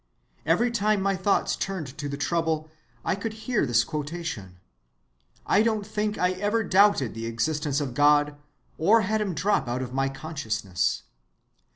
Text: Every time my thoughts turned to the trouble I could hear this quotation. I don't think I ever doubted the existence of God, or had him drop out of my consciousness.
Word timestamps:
Every 0.47 0.71
time 0.71 0.99
my 0.99 1.15
thoughts 1.15 1.55
turned 1.55 1.95
to 1.99 2.09
the 2.09 2.17
trouble 2.17 2.71
I 3.05 3.13
could 3.13 3.33
hear 3.45 3.67
this 3.67 3.83
quotation. 3.83 4.59
I 5.45 5.61
don't 5.61 5.85
think 5.85 6.17
I 6.17 6.31
ever 6.31 6.63
doubted 6.63 7.13
the 7.13 7.27
existence 7.27 7.79
of 7.79 7.93
God, 7.93 8.35
or 8.79 9.01
had 9.01 9.21
him 9.21 9.35
drop 9.35 9.67
out 9.67 9.83
of 9.83 9.93
my 9.93 10.09
consciousness. 10.09 11.03